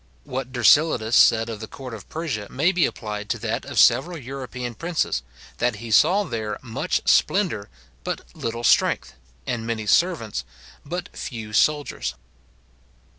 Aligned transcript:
What 0.23 0.51
Dercyllidas 0.51 1.13
said 1.15 1.47
of 1.47 1.59
the 1.59 1.67
court 1.67 1.93
of 1.93 2.09
Persia, 2.09 2.47
may 2.49 2.71
be 2.71 2.87
applied 2.87 3.29
to 3.29 3.37
that 3.37 3.65
of 3.65 3.77
several 3.77 4.17
European 4.17 4.73
princes, 4.73 5.21
that 5.59 5.75
he 5.75 5.91
saw 5.91 6.23
there 6.23 6.57
much 6.63 7.01
splendour, 7.05 7.69
but 8.03 8.21
little 8.35 8.63
strength, 8.63 9.13
and 9.45 9.67
many 9.67 9.85
servants, 9.85 10.43
but 10.83 11.15
few 11.15 11.53
soldiers. 11.53 12.15